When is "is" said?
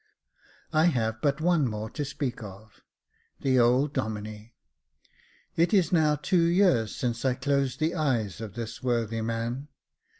5.75-5.91